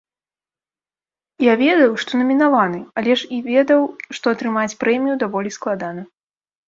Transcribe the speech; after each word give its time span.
Я 1.51 1.57
ведаў, 1.63 1.91
што 2.03 2.11
намінаваны, 2.21 2.79
але 3.01 3.11
ж 3.21 3.29
і 3.37 3.39
ведаў, 3.51 3.81
што 4.19 4.25
атрымаць 4.37 4.77
прэмію 4.85 5.15
даволі 5.27 5.49
складана. 5.59 6.01